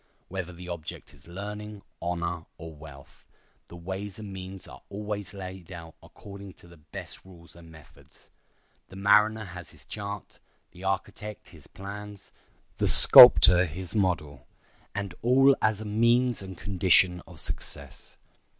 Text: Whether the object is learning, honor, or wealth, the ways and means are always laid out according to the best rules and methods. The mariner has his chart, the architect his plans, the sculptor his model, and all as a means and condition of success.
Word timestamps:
Whether 0.29 0.51
the 0.51 0.67
object 0.67 1.13
is 1.13 1.27
learning, 1.27 1.83
honor, 2.01 2.47
or 2.57 2.73
wealth, 2.73 3.23
the 3.67 3.75
ways 3.75 4.17
and 4.17 4.33
means 4.33 4.67
are 4.67 4.81
always 4.89 5.31
laid 5.35 5.71
out 5.71 5.93
according 6.01 6.53
to 6.53 6.67
the 6.67 6.77
best 6.77 7.23
rules 7.23 7.55
and 7.55 7.69
methods. 7.69 8.31
The 8.87 8.95
mariner 8.95 9.45
has 9.45 9.69
his 9.69 9.85
chart, 9.85 10.39
the 10.71 10.83
architect 10.83 11.49
his 11.49 11.67
plans, 11.67 12.31
the 12.77 12.87
sculptor 12.87 13.65
his 13.67 13.93
model, 13.93 14.47
and 14.95 15.13
all 15.21 15.55
as 15.61 15.79
a 15.81 15.85
means 15.85 16.41
and 16.41 16.57
condition 16.57 17.21
of 17.27 17.39
success. 17.39 18.17